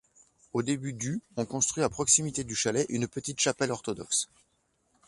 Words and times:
Au 0.53 0.63
début 0.63 0.93
du 0.93 1.21
on 1.37 1.45
construit 1.45 1.83
à 1.83 1.89
proximité 1.89 2.43
du 2.43 2.55
chalet, 2.55 2.87
une 2.89 3.07
petite 3.07 3.39
chapelle 3.39 3.69
orthodoxe. 3.69 4.29